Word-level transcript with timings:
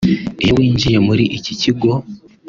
Iyo 0.43 0.51
winjiye 0.59 0.97
muri 1.07 1.23
iki 1.37 1.53
kigo 1.61 1.91